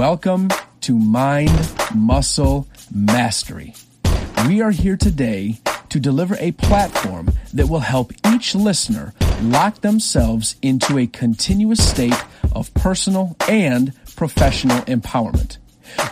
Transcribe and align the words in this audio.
Welcome 0.00 0.48
to 0.80 0.98
Mind 0.98 1.74
Muscle 1.94 2.66
Mastery. 2.90 3.74
We 4.48 4.62
are 4.62 4.70
here 4.70 4.96
today 4.96 5.60
to 5.90 6.00
deliver 6.00 6.36
a 6.40 6.52
platform 6.52 7.32
that 7.52 7.68
will 7.68 7.80
help 7.80 8.14
each 8.32 8.54
listener 8.54 9.12
lock 9.42 9.82
themselves 9.82 10.56
into 10.62 10.96
a 10.96 11.06
continuous 11.06 11.86
state 11.86 12.14
of 12.52 12.72
personal 12.72 13.36
and 13.46 13.92
professional 14.16 14.78
empowerment. 14.84 15.58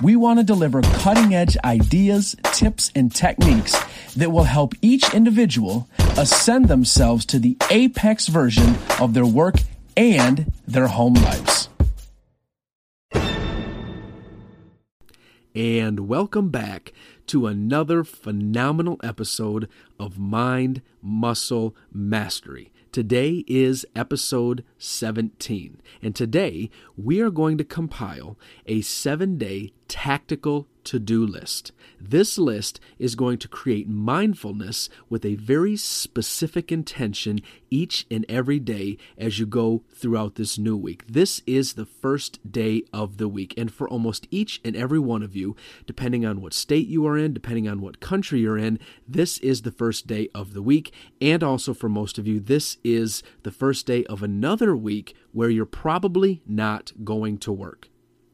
We 0.03 0.17
want 0.17 0.39
to 0.39 0.45
deliver 0.45 0.83
cutting 0.83 1.35
edge 1.35 1.57
ideas, 1.65 2.37
tips, 2.53 2.93
and 2.95 3.11
techniques 3.15 3.75
that 4.17 4.31
will 4.31 4.45
help 4.45 4.75
each 4.83 5.15
individual 5.15 5.89
ascend 6.19 6.69
themselves 6.69 7.25
to 7.25 7.39
the 7.39 7.57
apex 7.71 8.27
version 8.27 8.77
of 9.01 9.15
their 9.15 9.25
work 9.25 9.55
and 9.97 10.53
their 10.67 10.89
home 10.89 11.15
lives. 11.15 11.71
And 15.59 16.07
welcome 16.07 16.51
back 16.51 16.93
to 17.27 17.49
another 17.49 18.05
phenomenal 18.05 18.97
episode 19.03 19.69
of 19.99 20.17
Mind 20.17 20.83
Muscle 21.03 21.75
Mastery. 21.93 22.71
Today 22.93 23.43
is 23.49 23.85
episode 23.97 24.63
17, 24.79 25.81
and 26.01 26.15
today 26.15 26.71
we 26.97 27.21
are 27.21 27.31
going 27.31 27.59
to 27.59 27.65
compile 27.65 28.39
a 28.67 28.83
seven 28.83 29.37
day 29.37 29.73
tactical 29.89 30.69
to 30.85 30.99
do 30.99 31.27
list. 31.27 31.73
This 32.01 32.39
list 32.39 32.81
is 32.99 33.15
going 33.15 33.39
to 33.39 33.49
create 33.49 33.89
mindfulness 33.89 34.89
with 35.11 35.25
a 35.25 35.35
very 35.35 35.77
specific 35.77 36.73
intention 36.73 37.41
each 37.71 38.07
and 38.11 38.25
every 38.27 38.59
day 38.59 38.97
as 39.19 39.39
you 39.39 39.45
go 39.45 39.83
throughout 39.95 40.37
this 40.37 40.57
new 40.57 40.77
week. 40.77 41.05
This 41.07 41.43
is 41.47 41.75
the 41.75 41.85
first 41.85 42.51
day 42.51 42.85
of 42.93 43.19
the 43.19 43.29
week, 43.29 43.53
and 43.59 43.71
for 43.71 43.87
almost 43.89 44.27
each 44.31 44.61
and 44.65 44.75
every 44.77 44.99
one 44.99 45.23
of 45.23 45.37
you, 45.37 45.57
depending 45.87 46.25
on 46.25 46.41
what 46.41 46.55
state 46.55 46.87
you 46.87 47.07
are 47.07 47.19
in, 47.19 47.35
depending 47.35 47.69
on 47.69 47.83
what 47.83 48.01
country 48.01 48.41
you're 48.41 48.57
in, 48.57 48.79
this 49.07 49.37
is 49.39 49.63
the 49.63 49.73
first 49.73 50.07
day 50.07 50.29
of 50.35 50.55
the 50.55 50.63
week. 50.63 50.95
And 51.21 51.43
also 51.43 51.75
for 51.75 51.91
most 51.91 52.17
of 52.17 52.27
you, 52.27 52.41
this 52.41 52.79
is 52.83 53.23
the 53.43 53.51
first 53.51 53.85
day 53.85 54.05
of 54.05 54.23
another 54.23 54.75
week 54.75 55.15
where 55.33 55.51
you're 55.51 55.67
probably 55.67 56.41
not 56.47 56.93
going 57.05 57.37
to 57.39 57.53
work. 57.53 57.89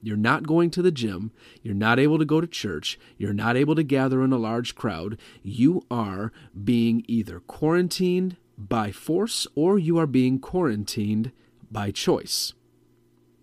You're 0.05 0.19
not 0.19 0.47
going 0.47 0.71
to 0.71 0.83
the 0.83 0.93
gym. 0.93 1.33
You're 1.63 1.75
not 1.75 1.99
able 1.99 2.19
to 2.19 2.27
go 2.27 2.41
to 2.41 2.47
church. 2.47 2.99
You're 3.17 3.33
not 3.33 3.57
able 3.57 3.75
to 3.75 3.83
gather 3.83 4.23
in 4.23 4.33
a 4.33 4.39
large 4.39 4.75
crowd. 4.75 5.19
You 5.43 5.87
are 5.91 6.31
being 6.63 7.05
either 7.09 7.41
quarantined 7.41 8.37
by 8.59 8.93
force 8.93 9.47
or 9.55 9.79
you 9.79 9.97
are 9.97 10.07
being 10.07 10.39
quarantined 10.39 11.33
by 11.71 11.91
choice. 11.91 12.53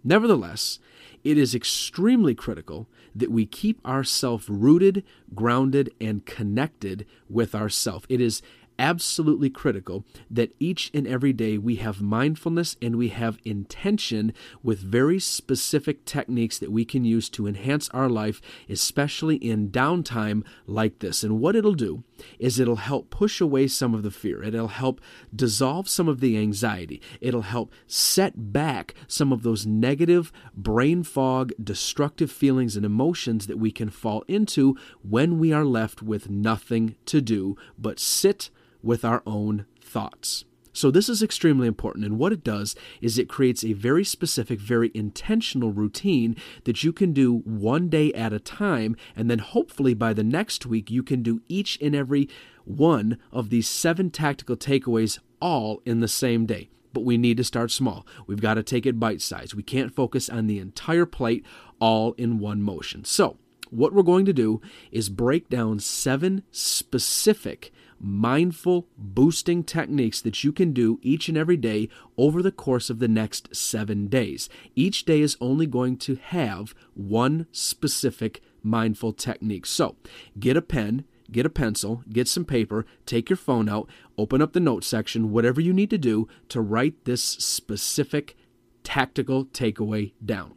Nevertheless, 0.03 0.77
it 1.23 1.37
is 1.37 1.55
extremely 1.55 2.35
critical 2.35 2.87
that 3.13 3.31
we 3.31 3.45
keep 3.45 3.85
ourselves 3.85 4.47
rooted, 4.47 5.03
grounded, 5.33 5.91
and 5.99 6.25
connected 6.25 7.05
with 7.29 7.53
ourself. 7.53 8.05
It 8.07 8.21
is 8.21 8.41
absolutely 8.81 9.49
critical 9.51 10.03
that 10.29 10.55
each 10.59 10.89
and 10.91 11.05
every 11.05 11.31
day 11.31 11.55
we 11.55 11.75
have 11.75 12.01
mindfulness 12.01 12.75
and 12.81 12.95
we 12.95 13.09
have 13.09 13.37
intention 13.45 14.33
with 14.63 14.79
very 14.79 15.19
specific 15.19 16.03
techniques 16.03 16.57
that 16.57 16.71
we 16.71 16.83
can 16.83 17.05
use 17.05 17.29
to 17.29 17.45
enhance 17.45 17.89
our 17.89 18.09
life, 18.09 18.41
especially 18.67 19.35
in 19.35 19.69
downtime 19.69 20.43
like 20.65 20.97
this. 20.97 21.23
And 21.23 21.39
what 21.39 21.55
it'll 21.55 21.75
do 21.75 22.03
is 22.39 22.59
it'll 22.59 22.77
help 22.77 23.11
push 23.11 23.39
away 23.39 23.67
some 23.67 23.93
of 23.93 24.01
the 24.01 24.09
fear, 24.09 24.41
it'll 24.41 24.67
help 24.67 24.99
dissolve 25.33 25.87
some 25.87 26.07
of 26.07 26.19
the 26.19 26.35
anxiety, 26.35 26.99
it'll 27.21 27.43
help 27.43 27.71
set 27.85 28.51
back 28.51 28.95
some 29.07 29.31
of 29.31 29.43
those 29.43 29.63
negative 29.63 30.31
brain 30.55 31.03
fog, 31.03 31.51
destructive 31.63 32.31
feelings 32.31 32.75
and 32.75 32.85
emotions 32.85 33.45
that 33.45 33.59
we 33.59 33.71
can 33.71 33.91
fall 33.91 34.23
into 34.27 34.75
when 35.07 35.37
we 35.37 35.53
are 35.53 35.65
left 35.65 36.01
with 36.01 36.31
nothing 36.31 36.95
to 37.05 37.21
do 37.21 37.55
but 37.77 37.99
sit 37.99 38.49
with 38.83 39.05
our 39.05 39.21
own 39.25 39.65
thoughts. 39.83 40.45
So, 40.73 40.89
this 40.89 41.09
is 41.09 41.21
extremely 41.21 41.67
important. 41.67 42.05
And 42.05 42.17
what 42.17 42.31
it 42.31 42.43
does 42.43 42.75
is 43.01 43.17
it 43.17 43.27
creates 43.27 43.63
a 43.63 43.73
very 43.73 44.05
specific, 44.05 44.59
very 44.59 44.89
intentional 44.93 45.71
routine 45.71 46.35
that 46.63 46.83
you 46.83 46.93
can 46.93 47.11
do 47.11 47.39
one 47.39 47.89
day 47.89 48.13
at 48.13 48.31
a 48.31 48.39
time. 48.39 48.95
And 49.15 49.29
then 49.29 49.39
hopefully 49.39 49.93
by 49.93 50.13
the 50.13 50.23
next 50.23 50.65
week, 50.65 50.89
you 50.89 51.03
can 51.03 51.23
do 51.23 51.41
each 51.49 51.77
and 51.81 51.93
every 51.93 52.29
one 52.63 53.17
of 53.31 53.49
these 53.49 53.67
seven 53.67 54.11
tactical 54.11 54.55
takeaways 54.55 55.19
all 55.41 55.81
in 55.85 55.99
the 55.99 56.07
same 56.07 56.45
day. 56.45 56.69
But 56.93 57.03
we 57.03 57.17
need 57.17 57.37
to 57.37 57.43
start 57.43 57.71
small. 57.71 58.05
We've 58.27 58.41
got 58.41 58.53
to 58.55 58.63
take 58.63 58.85
it 58.85 58.99
bite 58.99 59.21
size. 59.21 59.55
We 59.55 59.63
can't 59.63 59.93
focus 59.93 60.29
on 60.29 60.47
the 60.47 60.59
entire 60.59 61.05
plate 61.05 61.45
all 61.79 62.13
in 62.13 62.39
one 62.39 62.61
motion. 62.61 63.03
So, 63.03 63.37
what 63.69 63.93
we're 63.93 64.03
going 64.03 64.25
to 64.25 64.33
do 64.33 64.61
is 64.91 65.09
break 65.09 65.49
down 65.49 65.79
seven 65.79 66.43
specific 66.51 67.71
mindful 68.01 68.87
boosting 68.97 69.63
techniques 69.63 70.21
that 70.21 70.43
you 70.43 70.51
can 70.51 70.73
do 70.73 70.99
each 71.01 71.29
and 71.29 71.37
every 71.37 71.57
day 71.57 71.87
over 72.17 72.41
the 72.41 72.51
course 72.51 72.89
of 72.89 72.99
the 72.99 73.07
next 73.07 73.55
seven 73.55 74.07
days. 74.07 74.49
Each 74.75 75.05
day 75.05 75.21
is 75.21 75.37
only 75.39 75.67
going 75.67 75.97
to 75.97 76.15
have 76.15 76.73
one 76.93 77.45
specific 77.51 78.41
mindful 78.63 79.13
technique. 79.13 79.65
So 79.65 79.95
get 80.39 80.57
a 80.57 80.61
pen, 80.61 81.05
get 81.31 81.45
a 81.45 81.49
pencil, 81.49 82.03
get 82.11 82.27
some 82.27 82.45
paper, 82.45 82.85
take 83.05 83.29
your 83.29 83.37
phone 83.37 83.69
out, 83.69 83.87
open 84.17 84.41
up 84.41 84.53
the 84.53 84.59
note 84.59 84.83
section, 84.83 85.31
whatever 85.31 85.61
you 85.61 85.73
need 85.73 85.89
to 85.91 85.97
do 85.97 86.27
to 86.49 86.61
write 86.61 87.05
this 87.05 87.21
specific 87.23 88.35
tactical 88.83 89.45
takeaway 89.45 90.13
down. 90.23 90.55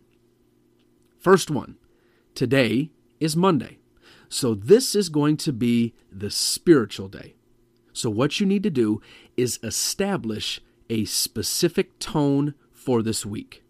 First 1.19 1.51
one 1.51 1.77
today 2.35 2.91
is 3.21 3.37
Monday. 3.37 3.79
So, 4.35 4.53
this 4.53 4.97
is 4.97 5.11
going 5.11 5.37
to 5.37 5.53
be 5.53 5.95
the 6.11 6.29
spiritual 6.29 7.07
day. 7.07 7.35
So, 7.93 8.11
what 8.11 8.41
you 8.41 8.47
need 8.47 8.65
to 8.65 8.69
do 8.69 9.01
is 9.37 9.61
establish 9.63 10.61
a 10.91 11.05
specific 11.05 12.01
tone 12.01 12.55
for 12.73 13.01
this 13.01 13.25
week. 13.25 13.63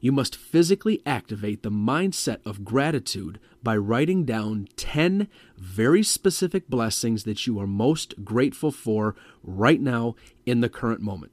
You 0.00 0.10
must 0.10 0.34
physically 0.34 1.00
activate 1.06 1.62
the 1.62 1.70
mindset 1.70 2.38
of 2.44 2.64
gratitude 2.64 3.38
by 3.62 3.76
writing 3.76 4.24
down 4.24 4.66
10 4.74 5.28
very 5.56 6.02
specific 6.02 6.68
blessings 6.68 7.22
that 7.22 7.46
you 7.46 7.60
are 7.60 7.66
most 7.68 8.24
grateful 8.24 8.72
for 8.72 9.14
right 9.44 9.80
now 9.80 10.16
in 10.44 10.60
the 10.60 10.68
current 10.68 11.02
moment. 11.02 11.30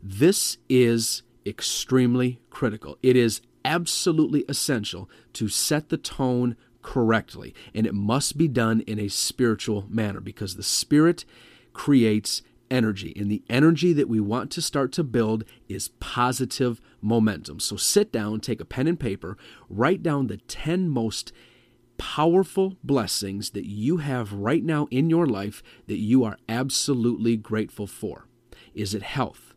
This 0.00 0.58
is 0.68 1.24
extremely 1.44 2.38
critical. 2.48 2.96
It 3.02 3.16
is 3.16 3.40
absolutely 3.64 4.44
essential 4.48 5.10
to 5.32 5.48
set 5.48 5.88
the 5.88 5.98
tone 5.98 6.56
correctly. 6.88 7.54
And 7.74 7.86
it 7.86 7.92
must 7.92 8.38
be 8.38 8.48
done 8.48 8.80
in 8.86 8.98
a 8.98 9.08
spiritual 9.08 9.84
manner 9.90 10.20
because 10.20 10.56
the 10.56 10.62
Spirit 10.62 11.26
creates 11.74 12.40
energy. 12.70 13.12
And 13.14 13.30
the 13.30 13.42
energy 13.50 13.92
that 13.92 14.08
we 14.08 14.20
want 14.20 14.50
to 14.52 14.62
start 14.62 14.90
to 14.92 15.04
build 15.04 15.44
is 15.68 15.90
positive 16.00 16.80
momentum. 17.02 17.60
So 17.60 17.76
sit 17.76 18.10
down, 18.10 18.40
take 18.40 18.58
a 18.58 18.64
pen 18.64 18.86
and 18.86 18.98
paper, 18.98 19.36
write 19.68 20.02
down 20.02 20.28
the 20.28 20.38
10 20.38 20.88
most 20.88 21.30
powerful 21.98 22.78
blessings 22.82 23.50
that 23.50 23.66
you 23.66 23.98
have 23.98 24.32
right 24.32 24.64
now 24.64 24.88
in 24.90 25.10
your 25.10 25.26
life 25.26 25.62
that 25.88 25.98
you 25.98 26.24
are 26.24 26.38
absolutely 26.48 27.36
grateful 27.36 27.86
for. 27.86 28.28
Is 28.74 28.94
it 28.94 29.02
health? 29.02 29.52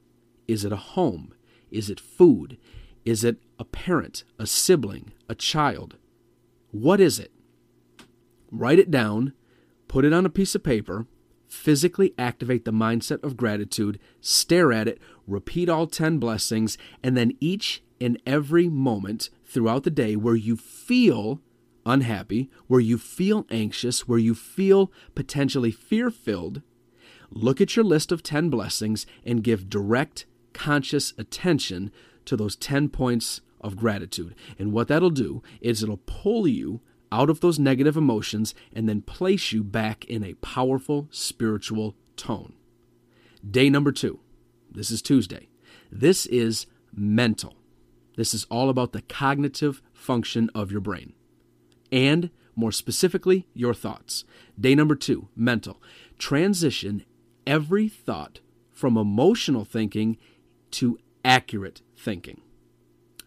Is 0.49 0.65
it 0.65 0.73
a 0.73 0.87
home? 0.97 1.33
Is 1.69 1.89
it 1.89 1.97
food? 1.97 2.57
Is 3.05 3.23
it 3.23 3.37
a 3.57 3.63
parent, 3.63 4.25
a 4.37 4.45
sibling, 4.45 5.13
a 5.29 5.35
child? 5.35 5.95
What 6.71 6.99
is 6.99 7.19
it? 7.19 7.31
Write 8.49 8.79
it 8.79 8.91
down, 8.91 9.33
put 9.87 10.05
it 10.05 10.13
on 10.13 10.25
a 10.25 10.29
piece 10.29 10.55
of 10.55 10.63
paper, 10.63 11.05
physically 11.47 12.13
activate 12.17 12.63
the 12.65 12.71
mindset 12.71 13.21
of 13.23 13.37
gratitude, 13.37 13.99
stare 14.21 14.71
at 14.71 14.87
it, 14.87 14.99
repeat 15.27 15.69
all 15.69 15.85
10 15.85 16.17
blessings, 16.17 16.77
and 17.03 17.15
then 17.15 17.33
each 17.39 17.83
and 17.99 18.19
every 18.25 18.69
moment 18.69 19.29
throughout 19.45 19.83
the 19.83 19.89
day 19.89 20.15
where 20.15 20.35
you 20.35 20.55
feel 20.55 21.41
unhappy, 21.85 22.49
where 22.67 22.79
you 22.79 22.97
feel 22.97 23.45
anxious, 23.49 24.07
where 24.07 24.19
you 24.19 24.33
feel 24.33 24.91
potentially 25.13 25.71
fear 25.71 26.09
filled, 26.09 26.61
look 27.29 27.59
at 27.59 27.75
your 27.75 27.85
list 27.85 28.11
of 28.11 28.23
10 28.23 28.49
blessings 28.49 29.05
and 29.25 29.43
give 29.43 29.69
direct, 29.69 30.25
conscious 30.53 31.13
attention 31.17 31.91
to 32.25 32.37
those 32.37 32.55
10 32.55 32.89
points 32.89 33.41
of 33.61 33.77
gratitude. 33.77 34.35
And 34.59 34.71
what 34.73 34.87
that'll 34.89 35.09
do 35.09 35.41
is 35.61 35.81
it'll 35.81 35.97
pull 35.97 36.47
you 36.47 36.81
out 37.11 37.29
of 37.29 37.41
those 37.41 37.59
negative 37.59 37.97
emotions 37.97 38.53
and 38.73 38.87
then 38.87 39.01
place 39.01 39.51
you 39.51 39.63
back 39.63 40.05
in 40.05 40.23
a 40.23 40.33
powerful 40.35 41.07
spiritual 41.11 41.95
tone. 42.15 42.53
Day 43.49 43.69
number 43.69 43.91
two. 43.91 44.19
This 44.71 44.91
is 44.91 45.01
Tuesday. 45.01 45.49
This 45.91 46.25
is 46.25 46.67
mental. 46.93 47.55
This 48.15 48.33
is 48.33 48.45
all 48.49 48.69
about 48.69 48.93
the 48.93 49.01
cognitive 49.01 49.81
function 49.93 50.49
of 50.55 50.71
your 50.71 50.81
brain. 50.81 51.13
And 51.91 52.29
more 52.55 52.71
specifically, 52.71 53.47
your 53.53 53.73
thoughts. 53.73 54.23
Day 54.59 54.75
number 54.75 54.95
two, 54.95 55.27
mental. 55.35 55.81
Transition 56.17 57.03
every 57.47 57.87
thought 57.87 58.39
from 58.71 58.97
emotional 58.97 59.65
thinking 59.65 60.17
to 60.71 60.99
accurate 61.25 61.81
thinking. 61.95 62.41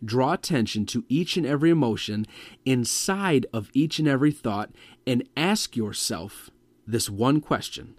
Draw 0.05 0.33
attention 0.33 0.87
to 0.87 1.05
each 1.09 1.37
and 1.37 1.47
every 1.47 1.71
emotion 1.71 2.27
inside 2.65 3.47
of 3.53 3.71
each 3.75 3.99
and 3.99 4.09
every 4.09 4.33
thought 4.33 4.71
and 5.07 5.29
ask 5.37 5.77
yourself 5.77 6.51
this 6.87 7.11
one 7.11 7.41
question 7.41 7.95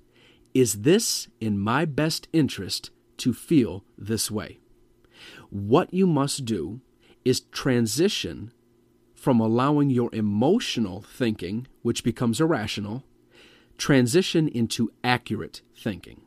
Is 0.54 0.82
this 0.82 1.28
in 1.40 1.60
my 1.60 1.86
best 1.86 2.28
interest 2.34 2.92
to 3.18 3.34
feel 3.34 3.84
this 3.98 4.32
way? 4.32 4.60
What 5.50 5.94
you 5.94 6.08
must 6.08 6.46
do 6.46 6.82
is 7.24 7.42
transition 7.52 8.52
from 9.14 9.40
allowing 9.40 9.90
your 9.90 10.14
emotional 10.14 11.02
thinking, 11.02 11.68
which 11.82 12.04
becomes 12.04 12.40
irrational, 12.40 13.04
transition 13.78 14.48
into 14.48 14.92
accurate 15.04 15.62
thinking. 15.76 16.22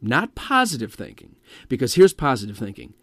Not 0.00 0.36
positive 0.36 0.94
thinking, 0.94 1.34
because 1.68 1.94
here's 1.94 2.12
positive 2.12 2.56
thinking. 2.56 2.94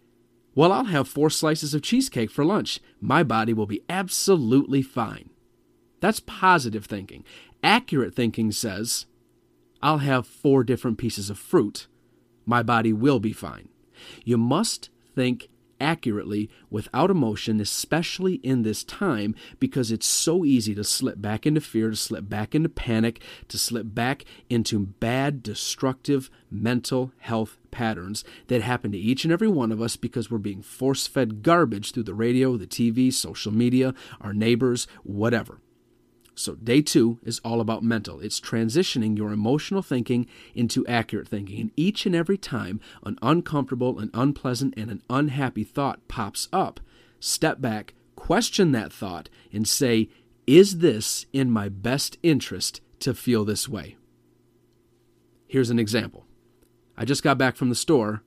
Well, 0.55 0.71
I'll 0.71 0.85
have 0.85 1.07
four 1.07 1.29
slices 1.29 1.73
of 1.73 1.81
cheesecake 1.81 2.31
for 2.31 2.45
lunch. 2.45 2.79
My 3.01 3.23
body 3.23 3.53
will 3.53 3.65
be 3.65 3.83
absolutely 3.89 4.81
fine. 4.81 5.29
That's 5.99 6.21
positive 6.21 6.85
thinking. 6.85 7.25
Accurate 7.61 8.15
thinking 8.15 8.51
says, 8.53 9.05
I'll 9.81 9.99
have 9.99 10.25
four 10.25 10.63
different 10.63 10.97
pieces 10.97 11.29
of 11.29 11.37
fruit. 11.37 11.87
My 12.45 12.63
body 12.63 12.93
will 12.93 13.19
be 13.19 13.33
fine. 13.33 13.67
You 14.23 14.37
must 14.37 14.89
think 15.13 15.49
accurately 15.79 16.49
without 16.69 17.09
emotion, 17.09 17.59
especially 17.59 18.35
in 18.35 18.63
this 18.63 18.83
time, 18.83 19.35
because 19.59 19.91
it's 19.91 20.05
so 20.05 20.45
easy 20.45 20.75
to 20.75 20.83
slip 20.83 21.21
back 21.21 21.45
into 21.45 21.61
fear, 21.61 21.89
to 21.89 21.95
slip 21.95 22.29
back 22.29 22.55
into 22.55 22.69
panic, 22.69 23.21
to 23.47 23.57
slip 23.57 23.93
back 23.93 24.25
into 24.49 24.79
bad, 24.79 25.43
destructive 25.43 26.29
mental 26.49 27.11
health 27.19 27.57
patterns 27.71 28.23
that 28.47 28.61
happen 28.61 28.91
to 28.91 28.97
each 28.97 29.25
and 29.25 29.33
every 29.33 29.47
one 29.47 29.71
of 29.71 29.81
us 29.81 29.95
because 29.95 30.31
we're 30.31 30.37
being 30.37 30.61
force 30.61 31.07
fed 31.07 31.43
garbage 31.43 31.91
through 31.91 32.03
the 32.03 32.13
radio, 32.13 32.57
the 32.57 32.67
TV, 32.67 33.11
social 33.11 33.51
media, 33.51 33.93
our 34.21 34.33
neighbors, 34.33 34.87
whatever. 35.03 35.59
So, 36.37 36.55
day 36.55 36.81
two 36.81 37.17
is 37.23 37.39
all 37.45 37.61
about 37.61 37.81
mental. 37.81 38.19
It's 38.19 38.41
transitioning 38.41 39.17
your 39.17 39.31
emotional 39.31 39.81
thinking 39.81 40.27
into 40.53 40.85
accurate 40.85 41.29
thinking. 41.29 41.61
And 41.61 41.71
each 41.77 42.05
and 42.05 42.13
every 42.13 42.37
time 42.37 42.81
an 43.05 43.17
uncomfortable, 43.21 43.99
an 43.99 44.11
unpleasant, 44.13 44.73
and 44.75 44.91
an 44.91 45.01
unhappy 45.09 45.63
thought 45.63 46.05
pops 46.09 46.49
up, 46.51 46.81
step 47.21 47.61
back, 47.61 47.93
question 48.17 48.73
that 48.73 48.91
thought, 48.91 49.29
and 49.53 49.65
say, 49.65 50.09
Is 50.45 50.79
this 50.79 51.25
in 51.31 51.49
my 51.49 51.69
best 51.69 52.17
interest 52.21 52.81
to 52.99 53.13
feel 53.13 53.45
this 53.45 53.69
way? 53.69 53.95
Here's 55.47 55.69
an 55.69 55.79
example 55.79 56.25
I 56.97 57.05
just 57.05 57.23
got 57.23 57.37
back 57.37 57.55
from 57.55 57.69
the 57.69 57.75
store. 57.75 58.23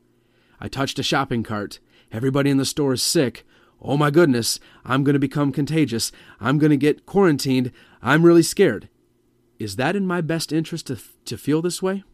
I 0.58 0.68
touched 0.68 0.98
a 0.98 1.02
shopping 1.02 1.42
cart. 1.42 1.78
Everybody 2.10 2.48
in 2.48 2.56
the 2.56 2.64
store 2.64 2.94
is 2.94 3.02
sick. 3.02 3.44
Oh 3.80 3.96
my 3.96 4.10
goodness, 4.10 4.58
I'm 4.84 5.04
going 5.04 5.14
to 5.14 5.20
become 5.20 5.52
contagious. 5.52 6.10
I'm 6.40 6.58
going 6.58 6.70
to 6.70 6.76
get 6.76 7.06
quarantined. 7.06 7.70
I'm 8.02 8.24
really 8.24 8.42
scared. 8.42 8.88
Is 9.58 9.76
that 9.76 9.96
in 9.96 10.06
my 10.06 10.20
best 10.20 10.52
interest 10.52 10.86
to, 10.88 10.98
to 11.24 11.36
feel 11.38 11.62
this 11.62 11.82
way? 11.82 12.04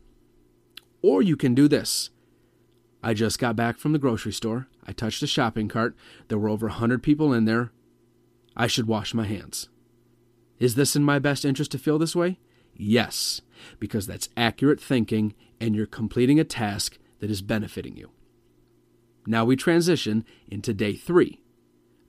Or 1.02 1.22
you 1.22 1.36
can 1.36 1.54
do 1.54 1.68
this. 1.68 2.10
I 3.02 3.12
just 3.12 3.38
got 3.38 3.56
back 3.56 3.78
from 3.78 3.92
the 3.92 3.98
grocery 3.98 4.32
store. 4.32 4.68
I 4.86 4.92
touched 4.92 5.22
a 5.22 5.26
shopping 5.26 5.68
cart. 5.68 5.94
There 6.28 6.38
were 6.38 6.48
over 6.48 6.66
a 6.66 6.70
100 6.70 7.02
people 7.02 7.32
in 7.32 7.44
there. 7.44 7.70
I 8.56 8.66
should 8.66 8.86
wash 8.86 9.12
my 9.12 9.24
hands. 9.24 9.68
Is 10.58 10.74
this 10.74 10.96
in 10.96 11.04
my 11.04 11.18
best 11.18 11.44
interest 11.44 11.72
to 11.72 11.78
feel 11.78 11.98
this 11.98 12.16
way? 12.16 12.38
Yes, 12.74 13.40
because 13.78 14.06
that's 14.06 14.28
accurate 14.36 14.80
thinking 14.80 15.34
and 15.60 15.74
you're 15.74 15.86
completing 15.86 16.40
a 16.40 16.44
task 16.44 16.98
that 17.20 17.30
is 17.30 17.42
benefiting 17.42 17.96
you. 17.96 18.10
Now 19.26 19.44
we 19.44 19.56
transition 19.56 20.24
into 20.48 20.74
day 20.74 20.94
three. 20.94 21.40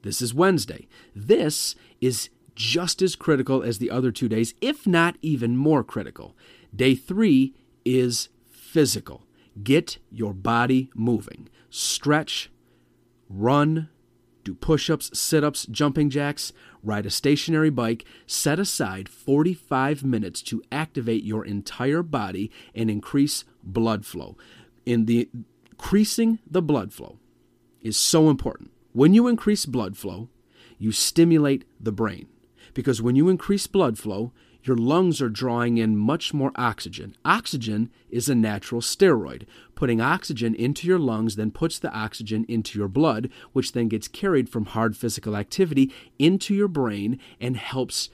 This 0.06 0.22
is 0.22 0.36
Wednesday. 0.36 0.88
This 1.16 1.74
is 2.00 2.30
just 2.54 3.02
as 3.02 3.16
critical 3.16 3.64
as 3.64 3.80
the 3.80 3.90
other 3.90 4.12
two 4.12 4.30
days, 4.30 4.54
if 4.62 4.86
not 4.86 5.18
even 5.24 5.58
more 5.58 5.84
critical. 5.84 6.38
Day 6.74 6.94
three 6.94 7.56
is 7.84 8.30
physical. 8.48 9.24
Get 9.64 9.98
your 10.12 10.36
body 10.36 10.92
moving. 10.94 11.50
Stretch, 11.72 12.52
run, 13.28 13.90
do 14.44 14.54
push 14.54 14.92
ups, 14.92 15.18
sit 15.18 15.44
ups, 15.44 15.66
jumping 15.66 16.12
jacks, 16.12 16.54
ride 16.84 17.08
a 17.08 17.10
stationary 17.10 17.72
bike. 17.72 18.06
Set 18.28 18.60
aside 18.60 19.10
45 19.10 20.04
minutes 20.04 20.44
to 20.44 20.62
activate 20.72 21.24
your 21.24 21.44
entire 21.44 22.04
body 22.04 22.52
and 22.76 22.92
increase 22.92 23.44
blood 23.64 24.06
flow. 24.06 24.38
In 24.86 25.06
the 25.06 25.30
increasing 25.72 26.38
the 26.46 26.62
blood 26.62 26.94
flow 26.94 27.18
is 27.82 27.98
so 27.98 28.30
important. 28.30 28.70
When 28.96 29.14
you 29.14 29.28
increase 29.28 29.66
blood 29.66 29.98
flow, 29.98 30.30
you 30.78 30.94
stimulate 30.94 31.66
the 31.78 31.92
brain 31.92 32.28
because 32.74 33.02
when 33.02 33.18
you 33.18 33.28
increase 33.28 33.68
blood 33.68 33.98
flow, 33.98 34.32
your 34.64 34.78
lungs 34.78 35.22
are 35.22 35.28
drawing 35.28 35.78
in 35.78 35.98
much 35.98 36.34
more 36.34 36.54
oxygen. 36.56 37.14
Oxygen 37.26 37.90
is 38.10 38.30
a 38.30 38.36
natural 38.36 38.80
steroid. 38.80 39.44
Putting 39.76 40.00
oxygen 40.00 40.56
into 40.56 40.88
your 40.88 40.98
lungs 40.98 41.36
then 41.36 41.52
puts 41.52 41.78
the 41.78 41.92
oxygen 41.92 42.46
into 42.48 42.80
your 42.80 42.88
blood, 42.88 43.30
which 43.52 43.74
then 43.74 43.90
gets 43.90 44.08
carried 44.08 44.48
from 44.48 44.68
hard 44.68 44.96
physical 44.96 45.36
activity 45.36 45.92
into 46.18 46.56
your 46.56 46.70
brain 46.70 47.20
and 47.38 47.58
helps 47.58 48.10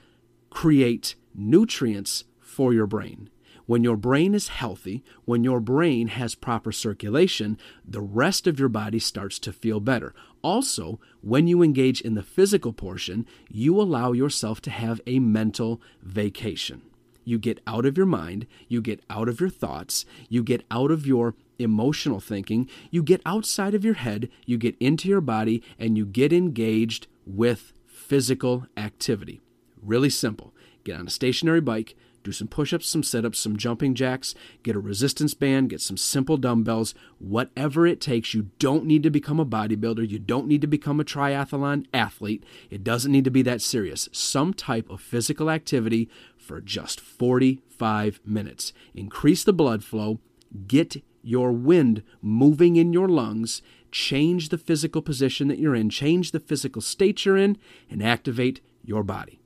create 0.50 1.14
nutrients 1.32 2.24
for 2.40 2.74
your 2.74 2.88
brain. 2.88 3.30
When 3.66 3.84
your 3.84 3.96
brain 3.96 4.34
is 4.34 4.48
healthy, 4.48 5.04
when 5.24 5.44
your 5.44 5.60
brain 5.60 6.08
has 6.08 6.34
proper 6.34 6.72
circulation, 6.72 7.58
the 7.84 8.00
rest 8.00 8.46
of 8.46 8.58
your 8.58 8.68
body 8.68 8.98
starts 8.98 9.38
to 9.40 9.52
feel 9.52 9.80
better. 9.80 10.14
Also, 10.42 10.98
when 11.20 11.46
you 11.46 11.62
engage 11.62 12.00
in 12.00 12.14
the 12.14 12.22
physical 12.22 12.72
portion, 12.72 13.26
you 13.48 13.80
allow 13.80 14.12
yourself 14.12 14.60
to 14.62 14.70
have 14.70 15.00
a 15.06 15.18
mental 15.18 15.80
vacation. 16.02 16.82
You 17.24 17.38
get 17.38 17.60
out 17.66 17.86
of 17.86 17.96
your 17.96 18.06
mind, 18.06 18.46
you 18.66 18.80
get 18.80 19.00
out 19.08 19.28
of 19.28 19.40
your 19.40 19.50
thoughts, 19.50 20.04
you 20.28 20.42
get 20.42 20.64
out 20.70 20.90
of 20.90 21.06
your 21.06 21.34
emotional 21.58 22.18
thinking, 22.18 22.68
you 22.90 23.02
get 23.02 23.22
outside 23.24 23.74
of 23.74 23.84
your 23.84 23.94
head, 23.94 24.28
you 24.44 24.58
get 24.58 24.76
into 24.80 25.08
your 25.08 25.20
body, 25.20 25.62
and 25.78 25.96
you 25.96 26.04
get 26.04 26.32
engaged 26.32 27.06
with 27.24 27.72
physical 27.86 28.66
activity. 28.76 29.40
Really 29.80 30.10
simple. 30.10 30.52
Get 30.84 30.98
on 30.98 31.06
a 31.06 31.10
stationary 31.10 31.60
bike, 31.60 31.94
do 32.22 32.32
some 32.32 32.48
push 32.48 32.72
ups, 32.72 32.88
some 32.88 33.02
sit 33.02 33.24
ups, 33.24 33.38
some 33.38 33.56
jumping 33.56 33.94
jacks, 33.94 34.34
get 34.62 34.76
a 34.76 34.80
resistance 34.80 35.34
band, 35.34 35.70
get 35.70 35.80
some 35.80 35.96
simple 35.96 36.36
dumbbells, 36.36 36.94
whatever 37.18 37.86
it 37.86 38.00
takes. 38.00 38.34
You 38.34 38.50
don't 38.58 38.84
need 38.84 39.02
to 39.02 39.10
become 39.10 39.40
a 39.40 39.46
bodybuilder. 39.46 40.08
You 40.08 40.18
don't 40.18 40.46
need 40.46 40.60
to 40.60 40.66
become 40.66 41.00
a 41.00 41.04
triathlon 41.04 41.86
athlete. 41.92 42.44
It 42.70 42.84
doesn't 42.84 43.12
need 43.12 43.24
to 43.24 43.30
be 43.30 43.42
that 43.42 43.60
serious. 43.60 44.08
Some 44.12 44.54
type 44.54 44.88
of 44.90 45.00
physical 45.00 45.50
activity 45.50 46.08
for 46.36 46.60
just 46.60 47.00
45 47.00 48.20
minutes. 48.24 48.72
Increase 48.94 49.44
the 49.44 49.52
blood 49.52 49.84
flow, 49.84 50.20
get 50.66 51.02
your 51.22 51.52
wind 51.52 52.02
moving 52.20 52.76
in 52.76 52.92
your 52.92 53.08
lungs, 53.08 53.62
change 53.90 54.48
the 54.48 54.58
physical 54.58 55.02
position 55.02 55.48
that 55.48 55.58
you're 55.58 55.74
in, 55.74 55.90
change 55.90 56.32
the 56.32 56.40
physical 56.40 56.82
state 56.82 57.24
you're 57.24 57.36
in, 57.36 57.56
and 57.90 58.02
activate 58.02 58.60
your 58.84 59.02
body. 59.02 59.40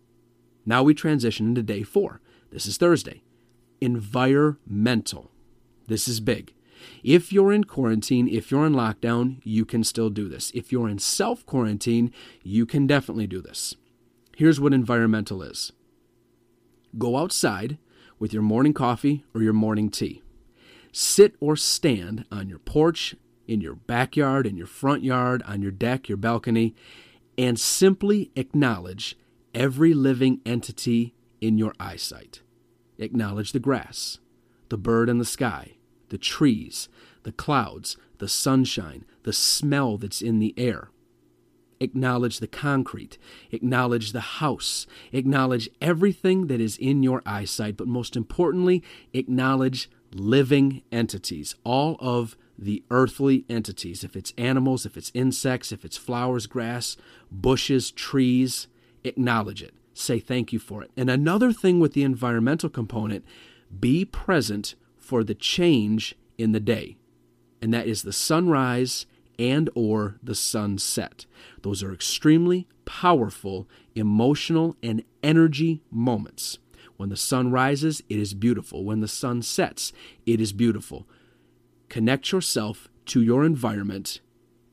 Now 0.64 0.82
we 0.82 0.94
transition 0.94 1.46
into 1.46 1.62
day 1.62 1.82
four. 1.82 2.20
This 2.50 2.66
is 2.66 2.76
Thursday. 2.76 3.22
Environmental. 3.80 5.30
This 5.88 6.08
is 6.08 6.20
big. 6.20 6.54
If 7.02 7.32
you're 7.32 7.52
in 7.52 7.64
quarantine, 7.64 8.28
if 8.28 8.50
you're 8.50 8.66
in 8.66 8.74
lockdown, 8.74 9.40
you 9.44 9.64
can 9.64 9.82
still 9.84 10.10
do 10.10 10.28
this. 10.28 10.50
If 10.54 10.72
you're 10.72 10.88
in 10.88 10.98
self 10.98 11.44
quarantine, 11.46 12.12
you 12.42 12.66
can 12.66 12.86
definitely 12.86 13.26
do 13.26 13.40
this. 13.40 13.74
Here's 14.36 14.60
what 14.60 14.74
environmental 14.74 15.42
is 15.42 15.72
go 16.96 17.16
outside 17.16 17.78
with 18.18 18.32
your 18.32 18.42
morning 18.42 18.72
coffee 18.72 19.24
or 19.34 19.42
your 19.42 19.52
morning 19.52 19.90
tea. 19.90 20.22
Sit 20.92 21.34
or 21.40 21.56
stand 21.56 22.24
on 22.30 22.48
your 22.48 22.58
porch, 22.58 23.14
in 23.46 23.60
your 23.60 23.74
backyard, 23.74 24.46
in 24.46 24.56
your 24.56 24.66
front 24.66 25.02
yard, 25.02 25.42
on 25.46 25.62
your 25.62 25.70
deck, 25.70 26.08
your 26.08 26.16
balcony, 26.16 26.74
and 27.36 27.60
simply 27.60 28.30
acknowledge 28.34 29.16
every 29.54 29.92
living 29.92 30.40
entity 30.46 31.14
in 31.40 31.58
your 31.58 31.74
eyesight. 31.78 32.42
Acknowledge 32.98 33.52
the 33.52 33.58
grass, 33.58 34.18
the 34.68 34.78
bird 34.78 35.08
in 35.08 35.18
the 35.18 35.24
sky, 35.24 35.76
the 36.08 36.18
trees, 36.18 36.88
the 37.24 37.32
clouds, 37.32 37.96
the 38.18 38.28
sunshine, 38.28 39.04
the 39.24 39.32
smell 39.32 39.98
that's 39.98 40.22
in 40.22 40.38
the 40.38 40.54
air. 40.56 40.90
Acknowledge 41.78 42.40
the 42.40 42.46
concrete. 42.46 43.18
Acknowledge 43.50 44.12
the 44.12 44.20
house. 44.20 44.86
Acknowledge 45.12 45.68
everything 45.82 46.46
that 46.46 46.60
is 46.60 46.78
in 46.78 47.02
your 47.02 47.22
eyesight. 47.26 47.76
But 47.76 47.86
most 47.86 48.16
importantly, 48.16 48.82
acknowledge 49.12 49.90
living 50.14 50.82
entities, 50.90 51.54
all 51.64 51.96
of 52.00 52.36
the 52.58 52.82
earthly 52.90 53.44
entities. 53.50 54.04
If 54.04 54.16
it's 54.16 54.32
animals, 54.38 54.86
if 54.86 54.96
it's 54.96 55.12
insects, 55.12 55.70
if 55.70 55.84
it's 55.84 55.98
flowers, 55.98 56.46
grass, 56.46 56.96
bushes, 57.30 57.90
trees, 57.90 58.68
acknowledge 59.04 59.62
it 59.62 59.74
say 60.00 60.18
thank 60.18 60.52
you 60.52 60.58
for 60.58 60.82
it. 60.82 60.90
And 60.96 61.10
another 61.10 61.52
thing 61.52 61.80
with 61.80 61.92
the 61.92 62.02
environmental 62.02 62.68
component, 62.68 63.24
be 63.78 64.04
present 64.04 64.74
for 64.98 65.24
the 65.24 65.34
change 65.34 66.14
in 66.38 66.52
the 66.52 66.60
day. 66.60 66.96
And 67.62 67.72
that 67.72 67.86
is 67.86 68.02
the 68.02 68.12
sunrise 68.12 69.06
and 69.38 69.70
or 69.74 70.18
the 70.22 70.34
sunset. 70.34 71.26
Those 71.62 71.82
are 71.82 71.92
extremely 71.92 72.66
powerful 72.84 73.68
emotional 73.94 74.76
and 74.82 75.02
energy 75.22 75.82
moments. 75.90 76.58
When 76.96 77.08
the 77.08 77.16
sun 77.16 77.50
rises, 77.50 78.02
it 78.08 78.18
is 78.18 78.34
beautiful. 78.34 78.84
When 78.84 79.00
the 79.00 79.08
sun 79.08 79.42
sets, 79.42 79.92
it 80.24 80.40
is 80.40 80.52
beautiful. 80.52 81.06
Connect 81.88 82.32
yourself 82.32 82.88
to 83.06 83.22
your 83.22 83.44
environment 83.44 84.20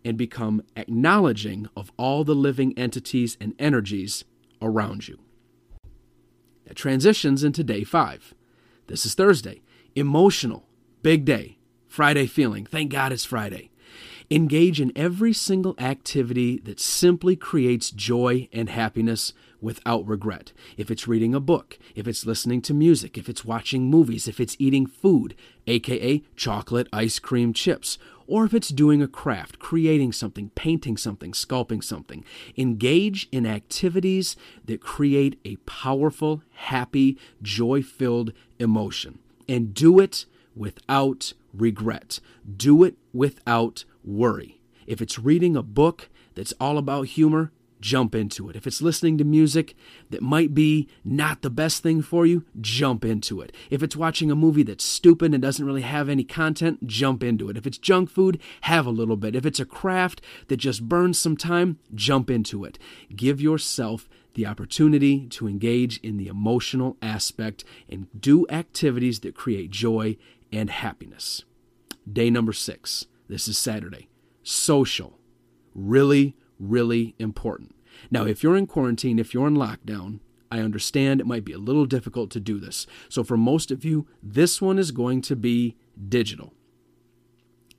and 0.05 0.17
become 0.17 0.63
acknowledging 0.75 1.67
of 1.75 1.91
all 1.97 2.23
the 2.23 2.35
living 2.35 2.77
entities 2.77 3.37
and 3.39 3.53
energies 3.59 4.25
around 4.63 5.07
you. 5.07 5.19
That 6.65 6.75
transitions 6.75 7.43
into 7.43 7.63
day 7.63 7.83
five. 7.83 8.33
This 8.87 9.05
is 9.05 9.13
Thursday. 9.13 9.61
Emotional, 9.95 10.65
big 11.01 11.25
day. 11.25 11.57
Friday 11.87 12.25
feeling. 12.25 12.65
Thank 12.65 12.91
God 12.91 13.11
it's 13.11 13.25
Friday. 13.25 13.69
Engage 14.31 14.81
in 14.81 14.91
every 14.95 15.33
single 15.33 15.75
activity 15.77 16.57
that 16.59 16.79
simply 16.79 17.35
creates 17.35 17.91
joy 17.91 18.47
and 18.51 18.69
happiness 18.69 19.33
without 19.61 20.07
regret. 20.07 20.51
If 20.75 20.89
it's 20.89 21.07
reading 21.07 21.35
a 21.35 21.39
book, 21.39 21.77
if 21.93 22.07
it's 22.07 22.25
listening 22.25 22.61
to 22.63 22.73
music, 22.73 23.17
if 23.17 23.29
it's 23.29 23.45
watching 23.45 23.91
movies, 23.91 24.27
if 24.27 24.39
it's 24.39 24.55
eating 24.57 24.87
food, 24.87 25.35
aka 25.67 26.23
chocolate, 26.35 26.87
ice 26.91 27.19
cream, 27.19 27.53
chips, 27.53 27.97
or 28.27 28.45
if 28.45 28.53
it's 28.53 28.69
doing 28.69 29.01
a 29.01 29.07
craft, 29.07 29.59
creating 29.59 30.11
something, 30.11 30.49
painting 30.55 30.97
something, 30.97 31.31
sculpting 31.31 31.83
something. 31.83 32.23
Engage 32.57 33.27
in 33.31 33.45
activities 33.45 34.35
that 34.65 34.81
create 34.81 35.39
a 35.45 35.57
powerful, 35.57 36.43
happy, 36.51 37.17
joy 37.41 37.81
filled 37.81 38.33
emotion. 38.59 39.19
And 39.47 39.73
do 39.73 39.99
it 39.99 40.25
without 40.55 41.33
regret. 41.53 42.19
Do 42.55 42.83
it 42.83 42.97
without 43.11 43.85
worry. 44.03 44.61
If 44.87 45.01
it's 45.01 45.19
reading 45.19 45.55
a 45.55 45.63
book 45.63 46.09
that's 46.35 46.53
all 46.59 46.77
about 46.77 47.07
humor, 47.07 47.51
jump 47.83 48.15
into 48.15 48.49
it. 48.49 48.55
If 48.55 48.65
it's 48.65 48.81
listening 48.81 49.17
to 49.17 49.25
music 49.25 49.75
that 50.09 50.21
might 50.21 50.53
be 50.53 50.87
not 51.03 51.41
the 51.41 51.49
best 51.49 51.83
thing 51.83 52.01
for 52.01 52.25
you, 52.25 52.45
jump 52.61 53.03
into 53.03 53.41
it. 53.41 53.53
If 53.69 53.83
it's 53.83 53.97
watching 53.97 54.31
a 54.31 54.35
movie 54.35 54.63
that's 54.63 54.85
stupid 54.85 55.33
and 55.33 55.43
doesn't 55.43 55.65
really 55.65 55.81
have 55.81 56.07
any 56.07 56.23
content, 56.23 56.87
jump 56.87 57.23
into 57.23 57.49
it. 57.49 57.57
If 57.57 57.67
it's 57.67 57.77
junk 57.77 58.09
food, 58.09 58.39
have 58.61 58.85
a 58.85 58.89
little 58.91 59.17
bit. 59.17 59.35
If 59.35 59.45
it's 59.45 59.59
a 59.59 59.65
craft 59.65 60.21
that 60.47 60.57
just 60.57 60.87
burns 60.87 61.19
some 61.19 61.35
time, 61.35 61.77
jump 61.93 62.31
into 62.31 62.63
it. 62.63 62.79
Give 63.13 63.41
yourself 63.41 64.07
the 64.33 64.47
opportunity 64.47 65.27
to 65.27 65.47
engage 65.47 65.97
in 65.97 66.15
the 66.15 66.27
emotional 66.27 66.95
aspect 67.01 67.65
and 67.89 68.07
do 68.19 68.47
activities 68.49 69.19
that 69.19 69.35
create 69.35 69.69
joy 69.71 70.15
and 70.53 70.69
happiness. 70.69 71.43
Day 72.11 72.29
number 72.29 72.53
six. 72.53 73.07
This 73.27 73.49
is 73.49 73.57
Saturday. 73.57 74.07
Social. 74.41 75.19
Really, 75.75 76.37
really 76.69 77.15
important. 77.19 77.75
Now, 78.09 78.25
if 78.25 78.43
you're 78.43 78.57
in 78.57 78.67
quarantine, 78.67 79.19
if 79.19 79.33
you're 79.33 79.47
in 79.47 79.55
lockdown, 79.55 80.19
I 80.51 80.59
understand 80.59 81.19
it 81.19 81.27
might 81.27 81.45
be 81.45 81.53
a 81.53 81.57
little 81.57 81.85
difficult 81.85 82.29
to 82.31 82.39
do 82.39 82.59
this. 82.59 82.85
So, 83.09 83.23
for 83.23 83.37
most 83.37 83.71
of 83.71 83.83
you, 83.83 84.07
this 84.21 84.61
one 84.61 84.77
is 84.77 84.91
going 84.91 85.21
to 85.23 85.35
be 85.35 85.75
digital. 86.09 86.53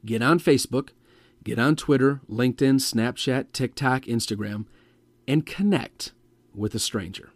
Get 0.04 0.22
on 0.22 0.38
Facebook, 0.38 0.90
get 1.44 1.58
on 1.58 1.76
Twitter, 1.76 2.20
LinkedIn, 2.28 2.76
Snapchat, 2.76 3.52
TikTok, 3.52 4.02
Instagram, 4.02 4.66
and 5.26 5.46
connect 5.46 6.12
with 6.54 6.74
a 6.74 6.78
stranger. 6.78 7.30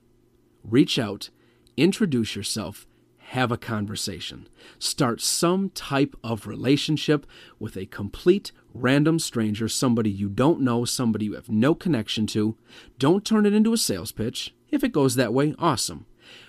Reach 0.62 0.98
out, 0.98 1.30
introduce 1.76 2.36
yourself, 2.36 2.86
have 3.28 3.52
a 3.52 3.58
conversation. 3.58 4.48
Start 4.78 5.20
some 5.20 5.70
type 5.70 6.16
of 6.24 6.46
relationship 6.46 7.26
with 7.58 7.76
a 7.76 7.86
complete 7.86 8.52
random 8.80 9.18
stranger, 9.18 9.68
somebody 9.68 10.10
you 10.10 10.28
don't 10.28 10.60
know, 10.60 10.84
somebody 10.84 11.26
you 11.26 11.34
have 11.34 11.48
no 11.48 11.74
connection 11.74 12.26
to. 12.28 12.56
Don't 12.98 13.24
turn 13.24 13.46
it 13.46 13.52
into 13.52 13.72
a 13.72 13.78
sales 13.78 14.12
pitch. 14.12 14.54
If 14.70 14.84
it 14.84 14.92
goes 14.92 15.14
that 15.14 15.34
way, 15.34 15.54
awesome. 15.58 16.06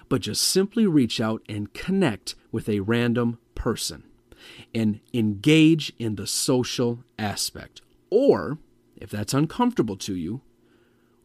But 0.08 0.22
just 0.22 0.44
simply 0.44 0.86
reach 0.86 1.22
out 1.22 1.42
and 1.48 1.74
connect 1.74 2.36
with 2.52 2.68
a 2.68 2.82
random 2.82 3.40
person 3.56 4.04
and 4.74 5.00
engage 5.14 5.94
in 6.00 6.16
the 6.16 6.28
social 6.28 7.04
aspect. 7.18 7.82
Or, 8.10 8.58
if 8.96 9.10
that's 9.10 9.34
uncomfortable 9.34 9.98
to 9.98 10.16
you, 10.16 10.42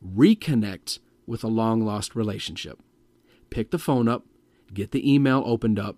reconnect 0.04 0.98
with 1.26 1.42
a 1.42 1.48
long 1.48 1.84
lost 1.84 2.14
relationship. 2.14 2.78
Pick 3.50 3.70
the 3.70 3.78
phone 3.78 4.08
up, 4.08 4.24
get 4.72 4.90
the 4.90 5.12
email 5.12 5.42
opened 5.46 5.78
up, 5.78 5.96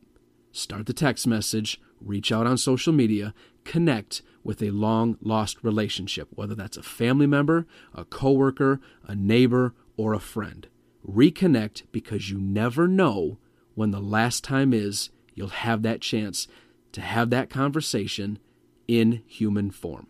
start 0.53 0.87
the 0.87 0.93
text 0.93 1.27
message, 1.27 1.81
reach 2.01 2.31
out 2.31 2.47
on 2.47 2.59
social 2.59 2.93
media, 2.93 3.35
connect 3.67 4.23
with 4.43 4.63
a 4.63 4.71
long 4.71 5.19
lost 5.21 5.63
relationship, 5.63 6.29
whether 6.31 6.55
that's 6.55 6.77
a 6.77 6.83
family 6.83 7.27
member, 7.27 7.67
a 7.93 8.05
coworker, 8.05 8.81
a 9.07 9.15
neighbor, 9.15 9.75
or 9.97 10.15
a 10.15 10.21
friend. 10.21 10.69
Reconnect 11.07 11.83
because 11.93 12.31
you 12.31 12.39
never 12.39 12.89
know 12.89 13.39
when 13.75 13.91
the 13.91 14.01
last 14.01 14.45
time 14.45 14.73
is 14.73 15.11
you'll 15.35 15.49
have 15.49 15.83
that 15.83 16.01
chance 16.01 16.49
to 16.93 17.01
have 17.01 17.31
that 17.31 17.51
conversation 17.51 18.39
in 18.89 19.23
human 19.27 19.71
form. 19.71 20.07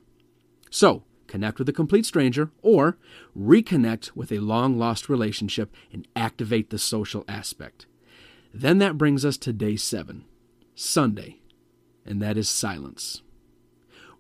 So, 0.71 1.03
connect 1.27 1.59
with 1.59 1.69
a 1.69 1.73
complete 1.73 2.07
stranger, 2.07 2.51
or 2.63 2.99
reconnect 3.37 4.15
with 4.15 4.31
a 4.31 4.39
long 4.39 4.79
lost 4.79 5.09
relationship 5.09 5.75
and 5.93 6.07
activate 6.15 6.71
the 6.71 6.79
social 6.79 7.25
aspect. 7.27 7.87
Then 8.55 8.79
that 8.79 8.99
brings 8.99 9.25
us 9.25 9.37
to 9.39 9.53
day 9.53 9.77
seven, 9.77 10.25
Sunday, 10.75 11.41
and 12.05 12.23
that 12.23 12.37
is 12.37 12.49
silence. 12.49 13.23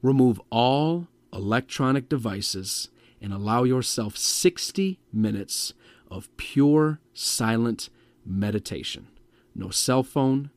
Remove 0.07 0.41
all 0.51 1.09
electronic 1.33 2.09
devices 2.09 2.91
and 3.21 3.33
allow 3.33 3.65
yourself 3.65 4.17
60 4.17 5.01
minutes 5.13 5.75
of 6.09 6.29
pure 6.37 7.01
silent 7.13 7.89
meditation. 8.25 9.09
No 9.53 9.71
cell 9.71 10.05
phone, 10.05 10.51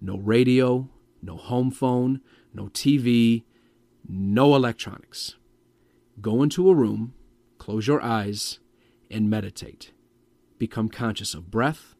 no 0.00 0.18
radio, 0.18 0.88
no 1.22 1.36
home 1.36 1.70
phone, 1.70 2.22
no 2.52 2.64
TV, 2.64 3.44
no 4.08 4.56
electronics. 4.56 5.36
Go 6.20 6.42
into 6.42 6.68
a 6.68 6.74
room, 6.74 7.14
close 7.58 7.86
your 7.86 8.02
eyes, 8.02 8.58
and 9.08 9.30
meditate. 9.30 9.92
Become 10.58 10.88
conscious 10.88 11.34
of 11.34 11.52
breath, 11.52 11.94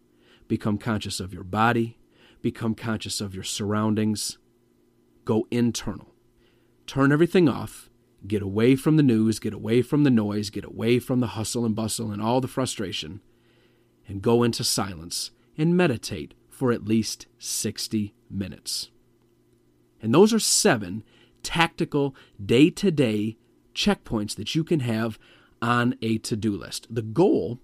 become 0.48 0.78
conscious 0.78 1.20
of 1.20 1.32
your 1.32 1.44
body, 1.44 1.96
become 2.42 2.74
conscious 2.74 3.20
of 3.20 3.36
your 3.36 3.44
surroundings. 3.44 4.36
Go 5.24 5.46
internal. 5.52 6.08
Turn 6.88 7.12
everything 7.12 7.50
off. 7.50 7.90
Get 8.26 8.40
away 8.40 8.74
from 8.74 8.96
the 8.96 9.02
news, 9.02 9.38
get 9.38 9.52
away 9.52 9.82
from 9.82 10.04
the 10.04 10.10
noise, 10.10 10.48
get 10.48 10.64
away 10.64 10.98
from 10.98 11.20
the 11.20 11.28
hustle 11.28 11.66
and 11.66 11.76
bustle 11.76 12.10
and 12.10 12.20
all 12.20 12.40
the 12.40 12.48
frustration, 12.48 13.20
and 14.08 14.22
go 14.22 14.42
into 14.42 14.64
silence 14.64 15.30
and 15.58 15.76
meditate 15.76 16.32
for 16.48 16.72
at 16.72 16.86
least 16.86 17.26
60 17.38 18.14
minutes. 18.30 18.90
And 20.00 20.14
those 20.14 20.32
are 20.32 20.40
seven 20.40 21.04
tactical, 21.42 22.16
day 22.42 22.70
to 22.70 22.90
day 22.90 23.36
checkpoints 23.74 24.34
that 24.36 24.54
you 24.54 24.64
can 24.64 24.80
have 24.80 25.18
on 25.60 25.94
a 26.00 26.16
to 26.18 26.36
do 26.36 26.56
list. 26.56 26.86
The 26.90 27.02
goal 27.02 27.60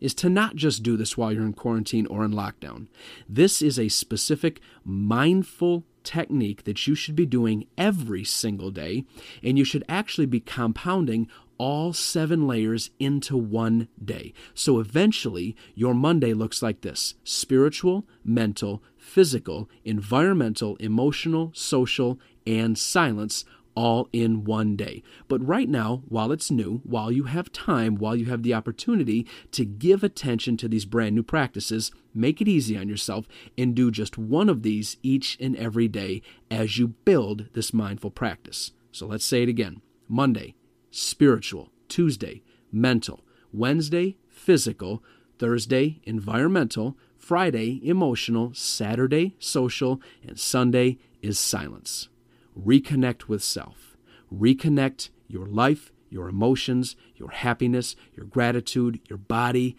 is 0.00 0.14
to 0.14 0.30
not 0.30 0.56
just 0.56 0.82
do 0.82 0.96
this 0.96 1.16
while 1.16 1.30
you're 1.30 1.44
in 1.44 1.52
quarantine 1.52 2.06
or 2.06 2.24
in 2.24 2.32
lockdown. 2.32 2.88
This 3.28 3.60
is 3.60 3.78
a 3.78 3.88
specific 3.88 4.60
mindful 4.82 5.84
technique 6.06 6.64
that 6.64 6.86
you 6.86 6.94
should 6.94 7.16
be 7.16 7.26
doing 7.26 7.66
every 7.76 8.24
single 8.24 8.70
day, 8.70 9.04
and 9.42 9.58
you 9.58 9.64
should 9.64 9.84
actually 9.88 10.26
be 10.26 10.40
compounding 10.40 11.28
all 11.58 11.92
seven 11.92 12.46
layers 12.46 12.90
into 12.98 13.36
one 13.36 13.88
day. 14.02 14.32
So 14.54 14.78
eventually, 14.78 15.56
your 15.74 15.94
Monday 15.94 16.32
looks 16.32 16.62
like 16.62 16.80
this 16.80 17.14
spiritual, 17.24 18.06
mental, 18.24 18.82
physical, 18.96 19.68
environmental, 19.84 20.76
emotional, 20.76 21.50
social, 21.54 22.18
and 22.46 22.78
silence 22.78 23.44
all 23.76 24.08
in 24.12 24.42
one 24.44 24.74
day. 24.74 25.02
But 25.28 25.46
right 25.46 25.68
now, 25.68 26.02
while 26.08 26.32
it's 26.32 26.50
new, 26.50 26.80
while 26.82 27.12
you 27.12 27.24
have 27.24 27.52
time, 27.52 27.94
while 27.94 28.16
you 28.16 28.24
have 28.26 28.42
the 28.42 28.54
opportunity 28.54 29.26
to 29.52 29.64
give 29.64 30.02
attention 30.02 30.56
to 30.56 30.68
these 30.68 30.86
brand 30.86 31.14
new 31.14 31.22
practices, 31.22 31.92
make 32.14 32.40
it 32.40 32.48
easy 32.48 32.76
on 32.76 32.88
yourself 32.88 33.28
and 33.56 33.74
do 33.74 33.90
just 33.90 34.18
one 34.18 34.48
of 34.48 34.62
these 34.62 34.96
each 35.02 35.36
and 35.38 35.54
every 35.56 35.86
day 35.86 36.22
as 36.50 36.78
you 36.78 36.88
build 36.88 37.50
this 37.52 37.72
mindful 37.72 38.10
practice. 38.10 38.72
So 38.90 39.06
let's 39.06 39.26
say 39.26 39.42
it 39.42 39.48
again 39.48 39.82
Monday, 40.08 40.54
spiritual. 40.90 41.70
Tuesday, 41.88 42.42
mental. 42.72 43.20
Wednesday, 43.52 44.16
physical. 44.28 45.04
Thursday, 45.38 46.00
environmental. 46.04 46.96
Friday, 47.16 47.80
emotional. 47.84 48.52
Saturday, 48.54 49.36
social. 49.38 50.00
And 50.26 50.38
Sunday 50.38 50.98
is 51.22 51.38
silence 51.38 52.08
reconnect 52.58 53.28
with 53.28 53.42
self. 53.42 53.96
Reconnect 54.32 55.10
your 55.28 55.46
life, 55.46 55.92
your 56.10 56.28
emotions, 56.28 56.96
your 57.16 57.30
happiness, 57.30 57.96
your 58.14 58.26
gratitude, 58.26 59.00
your 59.08 59.18
body, 59.18 59.76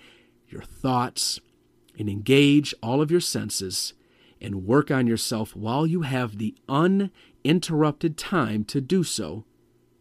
your 0.49 0.61
thoughts, 0.61 1.39
and 1.97 2.09
engage 2.09 2.73
all 2.81 3.01
of 3.01 3.11
your 3.11 3.19
senses 3.19 3.93
and 4.39 4.65
work 4.65 4.91
on 4.91 5.07
yourself 5.07 5.55
while 5.55 5.87
you 5.87 6.01
have 6.03 6.37
the 6.37 6.55
uninterrupted 6.69 8.17
time 8.17 8.63
to 8.65 8.79
do 8.79 9.03
so 9.03 9.45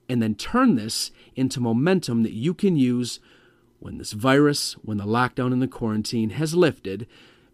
and 0.09 0.23
then 0.23 0.35
turn 0.35 0.77
this 0.77 1.11
into 1.35 1.61
momentum 1.61 2.23
that 2.23 2.33
you 2.33 2.55
can 2.55 2.77
use 2.77 3.19
when 3.79 3.99
this 3.99 4.13
virus, 4.13 4.75
when 4.75 4.99
the 4.99 5.05
lockdown 5.05 5.53
and 5.53 5.61
the 5.61 5.69
quarantine 5.69 6.31
has 6.31 6.55
lifted, 6.55 7.07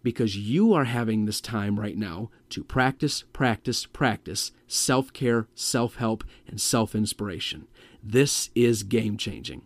because 0.03 0.37
you 0.37 0.73
are 0.73 0.85
having 0.85 1.25
this 1.25 1.41
time 1.41 1.79
right 1.79 1.97
now 1.97 2.31
to 2.51 2.65
practice, 2.65 3.25
practice, 3.33 3.87
practice 3.87 4.53
self 4.67 5.13
care, 5.13 5.47
self 5.55 5.97
help, 5.97 6.25
and 6.47 6.61
self 6.61 6.95
inspiration. 6.95 7.67
This 8.03 8.51
is 8.55 8.83
game 8.83 9.17
changing. 9.17 9.63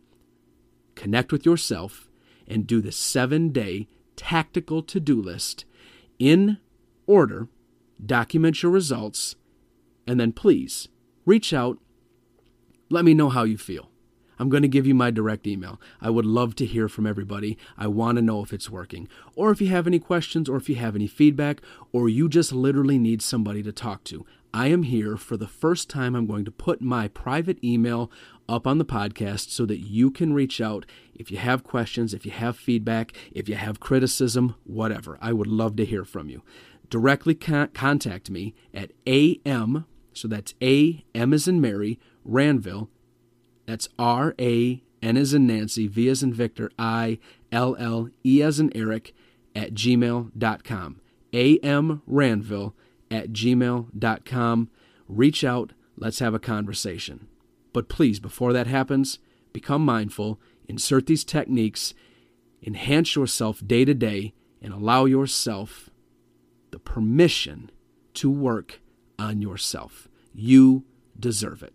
Connect 0.95 1.33
with 1.33 1.47
yourself 1.47 2.09
and 2.47 2.67
do 2.67 2.81
the 2.81 2.93
seven 2.93 3.51
day 3.51 3.89
tactical 4.17 4.83
to 4.83 5.01
do 5.01 5.21
list 5.21 5.65
in 6.19 6.59
order, 7.07 7.49
document 8.05 8.63
your 8.63 8.73
results, 8.73 9.37
and 10.07 10.19
then 10.19 10.33
please 10.33 10.89
reach 11.25 11.53
out. 11.53 11.79
Let 12.89 13.05
me 13.05 13.15
know 13.15 13.29
how 13.29 13.45
you 13.45 13.59
feel. 13.59 13.91
I'm 14.39 14.49
going 14.49 14.63
to 14.63 14.69
give 14.69 14.87
you 14.87 14.95
my 14.95 15.11
direct 15.11 15.47
email. 15.47 15.81
I 16.01 16.11
would 16.11 16.27
love 16.27 16.55
to 16.57 16.67
hear 16.67 16.89
from 16.89 17.07
everybody. 17.07 17.57
I 17.77 17.87
want 17.87 18.17
to 18.17 18.23
know 18.23 18.43
if 18.43 18.53
it's 18.53 18.71
working. 18.71 19.09
Or 19.35 19.51
if 19.51 19.61
you 19.61 19.69
have 19.69 19.87
any 19.87 19.99
questions, 19.99 20.49
or 20.49 20.57
if 20.57 20.69
you 20.69 20.77
have 20.77 20.95
any 20.95 21.07
feedback, 21.07 21.61
or 21.93 22.09
you 22.09 22.29
just 22.29 22.53
literally 22.53 22.99
need 22.99 23.23
somebody 23.23 23.63
to 23.63 23.73
talk 23.73 24.05
to. 24.05 24.27
I 24.55 24.69
am 24.69 24.85
here 24.85 25.17
for 25.19 25.37
the 25.37 25.49
first 25.49 25.91
time. 25.91 26.15
I'm 26.15 26.27
going 26.27 26.47
to 26.47 26.51
put 26.51 26.81
my 26.81 27.09
private 27.09 27.63
email 27.63 28.11
up 28.49 28.67
on 28.67 28.79
the 28.79 28.85
podcast 28.85 29.51
so 29.51 29.67
that 29.67 29.81
you 29.81 30.11
can 30.11 30.33
reach 30.33 30.61
out 30.61 30.87
if 31.15 31.31
you 31.31 31.37
have 31.37 31.65
questions, 31.65 32.15
if 32.15 32.25
you 32.25 32.33
have 32.33 32.57
feedback, 32.57 33.13
if 33.33 33.49
you 33.49 33.55
have 33.55 33.81
criticism, 33.81 34.55
whatever. 34.65 35.19
I 35.21 35.33
would 35.33 35.47
love 35.47 35.77
to 35.77 35.85
hear 35.85 36.05
from 36.05 36.31
you. 36.31 36.43
Directly 36.89 37.35
con- 37.35 37.69
contact 37.75 38.31
me 38.31 38.55
at 38.73 38.93
am, 39.07 39.85
so 40.13 40.29
that's 40.29 40.55
A, 40.63 41.05
M 41.15 41.35
as 41.35 41.49
in 41.49 41.61
Mary, 41.61 41.99
Ranville 42.25 42.89
that's 43.67 43.89
R 43.99 44.35
A 44.41 44.83
N 45.03 45.17
as 45.17 45.35
in 45.35 45.47
Nancy, 45.47 45.87
V 45.87 46.09
as 46.09 46.23
in 46.23 46.33
Victor, 46.33 46.71
I 46.79 47.19
L 47.53 47.77
L 47.79 48.09
E 48.25 48.43
as 48.43 48.59
in 48.59 48.75
Eric 48.77 49.15
at 49.55 49.75
gmail.com. 49.75 51.01
A.M. 51.33 52.03
Ranville 52.09 52.73
at 53.11 53.31
gmail.com. 53.31 54.71
Reach 55.09 55.45
out. 55.45 55.73
Let's 55.97 56.19
have 56.19 56.35
a 56.35 56.39
conversation. 56.39 57.29
But 57.73 57.89
please, 57.89 58.21
before 58.21 58.53
that 58.53 58.67
happens, 58.67 59.19
become 59.53 59.85
mindful, 59.85 60.41
insert 60.69 61.07
these 61.07 61.25
techniques, 61.25 61.95
enhance 62.63 63.15
yourself 63.15 63.67
day 63.67 63.85
to 63.85 63.95
day, 63.95 64.35
and 64.63 64.73
allow 64.73 65.05
yourself 65.05 65.91
the 66.71 66.79
permission 66.79 67.71
to 68.15 68.31
work 68.31 68.81
on 69.19 69.41
yourself. 69.41 70.09
You 70.35 70.85
deserve 71.19 71.63
it. 71.63 71.75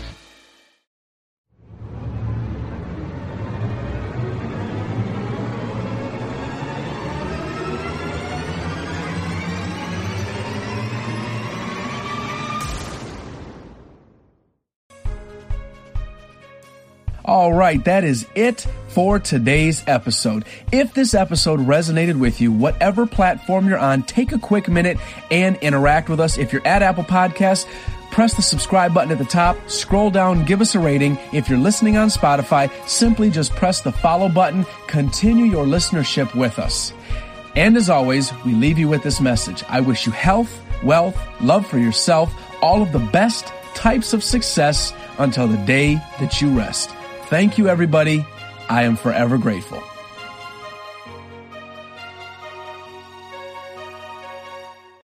All 17.31 17.53
right, 17.53 17.81
that 17.85 18.03
is 18.03 18.27
it 18.35 18.67
for 18.89 19.17
today's 19.17 19.85
episode. 19.87 20.43
If 20.73 20.93
this 20.93 21.13
episode 21.13 21.61
resonated 21.61 22.19
with 22.19 22.41
you, 22.41 22.51
whatever 22.51 23.07
platform 23.07 23.69
you're 23.69 23.77
on, 23.77 24.03
take 24.03 24.33
a 24.33 24.37
quick 24.37 24.67
minute 24.67 24.97
and 25.31 25.55
interact 25.61 26.09
with 26.09 26.19
us. 26.19 26.37
If 26.37 26.51
you're 26.51 26.67
at 26.67 26.81
Apple 26.81 27.05
Podcasts, 27.05 27.65
press 28.11 28.33
the 28.33 28.41
subscribe 28.41 28.93
button 28.93 29.13
at 29.13 29.17
the 29.17 29.23
top, 29.23 29.55
scroll 29.69 30.11
down, 30.11 30.43
give 30.43 30.59
us 30.59 30.75
a 30.75 30.79
rating. 30.79 31.17
If 31.31 31.47
you're 31.47 31.57
listening 31.57 31.95
on 31.95 32.09
Spotify, 32.09 32.69
simply 32.85 33.29
just 33.29 33.55
press 33.55 33.79
the 33.79 33.93
follow 33.93 34.27
button, 34.27 34.65
continue 34.87 35.45
your 35.45 35.65
listenership 35.65 36.35
with 36.35 36.59
us. 36.59 36.91
And 37.55 37.77
as 37.77 37.89
always, 37.89 38.33
we 38.43 38.51
leave 38.51 38.77
you 38.77 38.89
with 38.89 39.03
this 39.03 39.21
message. 39.21 39.63
I 39.69 39.79
wish 39.79 40.05
you 40.05 40.11
health, 40.11 40.61
wealth, 40.83 41.17
love 41.39 41.65
for 41.65 41.77
yourself, 41.77 42.35
all 42.61 42.81
of 42.81 42.91
the 42.91 42.99
best 42.99 43.53
types 43.73 44.11
of 44.11 44.21
success 44.21 44.91
until 45.17 45.47
the 45.47 45.65
day 45.65 45.95
that 46.19 46.41
you 46.41 46.49
rest. 46.49 46.89
Thank 47.31 47.57
you, 47.57 47.69
everybody. 47.69 48.25
I 48.67 48.83
am 48.83 48.97
forever 48.97 49.37
grateful. 49.37 49.81